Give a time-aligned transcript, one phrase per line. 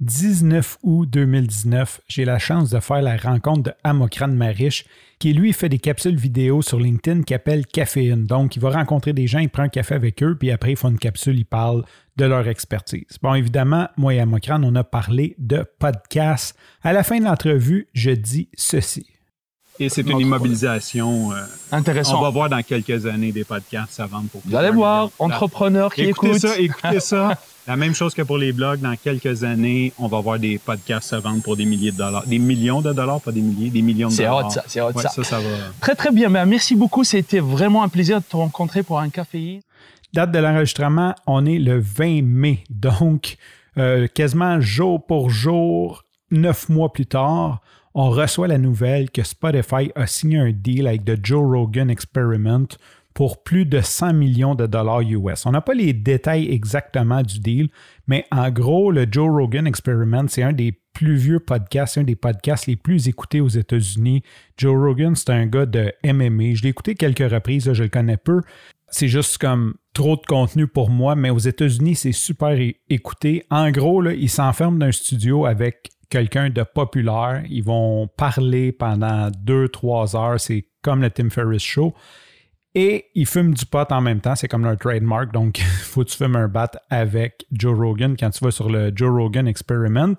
[0.00, 4.86] 19 août 2019, j'ai la chance de faire la rencontre de Amokran Marish,
[5.18, 8.24] qui lui fait des capsules vidéo sur LinkedIn qui appelle Caféine.
[8.24, 10.76] Donc, il va rencontrer des gens, il prend un café avec eux, puis après, il
[10.78, 11.84] fait une capsule, il parle
[12.16, 13.18] de leur expertise.
[13.20, 16.56] Bon, évidemment, moi et Amokran, on a parlé de podcast.
[16.82, 19.06] À la fin de l'entrevue, je dis ceci.
[19.80, 21.32] Et c'est une immobilisation.
[21.32, 21.36] euh,
[21.72, 22.18] Intéressant.
[22.18, 25.92] on va voir dans quelques années des podcasts à vendre pour Vous allez voir, entrepreneurs
[25.94, 26.40] qui écoutez écoutent.
[26.42, 27.36] ça, écoutez ça.
[27.66, 31.10] La même chose que pour les blogs, dans quelques années, on va voir des podcasts
[31.10, 32.26] se vendre pour des milliers de dollars.
[32.26, 34.46] Des millions de dollars, pas des milliers, des millions de C'est dollars.
[34.46, 35.08] hot, ça, c'est hot, Ouais, ça.
[35.10, 35.48] ça, ça va.
[35.80, 36.30] Très, très bien.
[36.30, 37.04] Ben, merci beaucoup.
[37.04, 39.60] C'était vraiment un plaisir de te rencontrer pour un café.
[40.12, 42.64] Date de l'enregistrement, on est le 20 mai.
[42.70, 43.36] Donc,
[43.78, 47.60] euh, quasiment jour pour jour, neuf mois plus tard,
[47.94, 52.68] on reçoit la nouvelle que Spotify a signé un deal avec The Joe Rogan Experiment
[53.14, 55.44] pour plus de 100 millions de dollars US.
[55.44, 57.68] On n'a pas les détails exactement du deal,
[58.06, 62.16] mais en gros, le Joe Rogan Experiment, c'est un des plus vieux podcasts, un des
[62.16, 64.22] podcasts les plus écoutés aux États-Unis.
[64.56, 66.54] Joe Rogan, c'est un gars de MMA.
[66.54, 68.42] Je l'ai écouté quelques reprises, là, je le connais peu.
[68.88, 72.56] C'est juste comme trop de contenu pour moi, mais aux États-Unis, c'est super
[72.88, 73.44] écouté.
[73.50, 77.42] En gros, là, ils s'enferment dans un studio avec quelqu'un de populaire.
[77.48, 80.38] Ils vont parler pendant deux, trois heures.
[80.38, 81.94] C'est comme le Tim Ferriss Show.
[82.74, 84.36] Et ils fument du pot en même temps.
[84.36, 85.32] C'est comme leur trademark.
[85.32, 88.68] Donc, il faut que tu fumes un bat avec Joe Rogan quand tu vas sur
[88.68, 90.16] le Joe Rogan Experiment.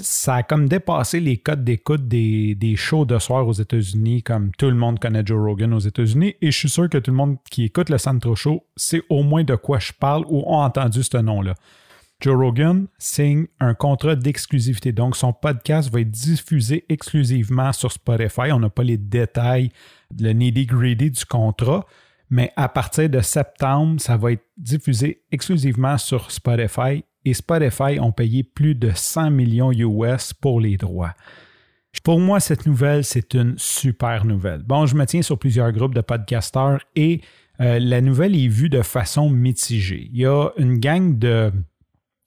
[0.00, 4.52] Ça a comme dépassé les codes d'écoute des, des shows de soir aux États-Unis, comme
[4.52, 6.36] tout le monde connaît Joe Rogan aux États-Unis.
[6.40, 9.24] Et je suis sûr que tout le monde qui écoute le Santro Show sait au
[9.24, 11.54] moins de quoi je parle ou ont entendu ce nom-là.
[12.20, 14.90] Joe Rogan signe un contrat d'exclusivité.
[14.90, 18.50] Donc, son podcast va être diffusé exclusivement sur Spotify.
[18.52, 19.70] On n'a pas les détails,
[20.18, 21.86] le nitty-gritty du contrat,
[22.28, 28.12] mais à partir de septembre, ça va être diffusé exclusivement sur Spotify et Spotify ont
[28.12, 31.14] payé plus de 100 millions US pour les droits.
[32.04, 34.62] Pour moi, cette nouvelle, c'est une super nouvelle.
[34.62, 37.20] Bon, je me tiens sur plusieurs groupes de podcasteurs et
[37.60, 40.08] euh, la nouvelle est vue de façon mitigée.
[40.12, 41.52] Il y a une gang de,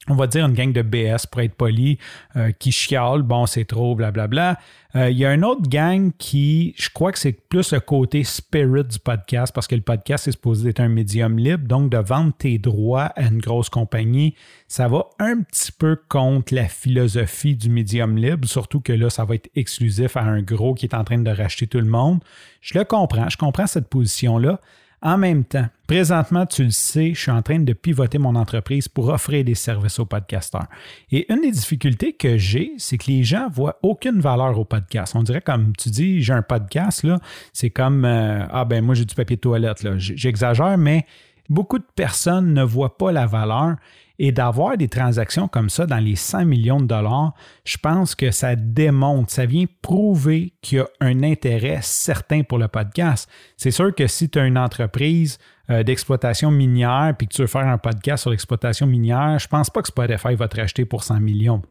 [0.08, 2.00] on va dire une gang de BS pour être poli,
[2.36, 4.58] euh, qui chiale, bon, c'est trop, blablabla.
[4.96, 8.24] Euh, il y a une autre gang qui, je crois que c'est plus le côté
[8.24, 11.98] spirit du podcast, parce que le podcast est supposé être un médium libre, donc de
[11.98, 14.34] vendre tes droits à une grosse compagnie,
[14.68, 19.24] ça va un petit peu contre la philosophie du médium libre, surtout que là, ça
[19.24, 22.22] va être exclusif à un gros qui est en train de racheter tout le monde.
[22.60, 24.60] Je le comprends, je comprends cette position-là.
[25.04, 28.88] En même temps, présentement, tu le sais, je suis en train de pivoter mon entreprise
[28.88, 30.68] pour offrir des services aux podcasteurs.
[31.12, 35.16] Et une des difficultés que j'ai, c'est que les gens voient aucune valeur au podcast.
[35.16, 37.20] On dirait comme tu dis, j'ai un podcast, là,
[37.52, 41.08] c'est comme euh, Ah ben moi j'ai du papier de toilette, J'exagère, mais
[41.50, 43.78] beaucoup de personnes ne voient pas la valeur.
[44.24, 47.34] Et d'avoir des transactions comme ça dans les 100 millions de dollars,
[47.66, 52.60] je pense que ça démontre, ça vient prouver qu'il y a un intérêt certain pour
[52.60, 53.28] le podcast.
[53.58, 55.40] C'est sûr que si tu as une entreprise
[55.72, 59.72] euh, d'exploitation minière puis que tu veux faire un podcast sur l'exploitation minière, je pense
[59.72, 61.64] pas que Spotify va te racheter pour 100 millions.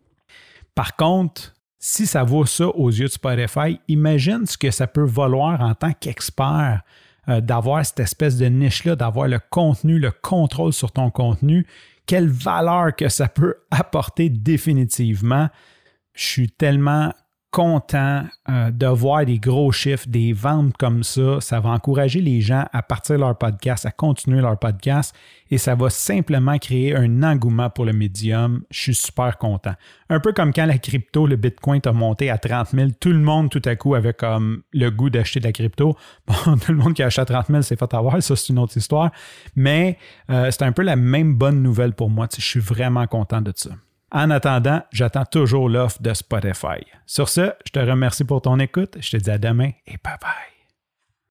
[0.75, 5.07] Par contre, si ça vaut ça aux yeux de Spotify, imagine ce que ça peut
[5.07, 6.83] valoir en tant qu'expert
[7.29, 11.65] euh, d'avoir cette espèce de niche-là, d'avoir le contenu, le contrôle sur ton contenu,
[12.11, 15.49] quelle valeur que ça peut apporter définitivement.
[16.13, 17.15] Je suis tellement
[17.51, 21.41] content euh, de voir des gros chiffres, des ventes comme ça.
[21.41, 25.15] Ça va encourager les gens à partir leur podcast, à continuer leur podcast
[25.51, 28.63] et ça va simplement créer un engouement pour le médium.
[28.71, 29.75] Je suis super content.
[30.09, 33.19] Un peu comme quand la crypto, le Bitcoin a monté à 30 000, tout le
[33.19, 35.97] monde tout à coup avait comme le goût d'acheter de la crypto.
[36.27, 38.51] Bon, tout le monde qui a acheté à 30 000 s'est fait avoir, ça c'est
[38.51, 39.11] une autre histoire.
[39.57, 39.99] Mais
[40.31, 42.29] euh, c'est un peu la même bonne nouvelle pour moi.
[42.37, 43.71] Je suis vraiment content de ça.
[44.13, 46.85] En attendant, j'attends toujours l'offre de Spotify.
[47.07, 48.97] Sur ce, je te remercie pour ton écoute.
[49.01, 50.60] Je te dis à demain et bye bye.